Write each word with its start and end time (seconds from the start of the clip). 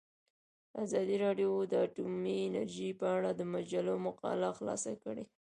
ازادي 0.83 1.15
راډیو 1.25 1.51
د 1.71 1.73
اټومي 1.85 2.35
انرژي 2.47 2.89
په 2.99 3.07
اړه 3.17 3.29
د 3.33 3.41
مجلو 3.53 3.93
مقالو 4.07 4.49
خلاصه 4.57 4.91
کړې. 5.03 5.23